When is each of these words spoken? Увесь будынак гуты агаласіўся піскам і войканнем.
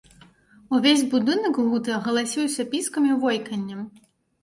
Увесь 0.77 1.03
будынак 1.11 1.61
гуты 1.69 1.89
агаласіўся 1.99 2.69
піскам 2.75 3.03
і 3.15 3.23
войканнем. 3.25 3.89